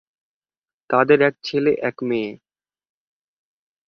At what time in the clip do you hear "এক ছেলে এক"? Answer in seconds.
1.21-1.95